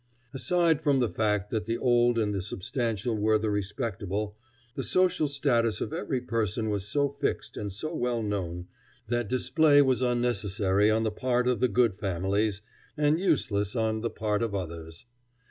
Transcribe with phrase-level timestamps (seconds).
[0.33, 4.35] Aside from the fact that the old and the substantial were the respectable,
[4.73, 8.65] the social status of every person was so fixed and so well known
[9.09, 12.63] that display was unnecessary on the part of the good families,
[12.97, 15.05] and useless on the part of others.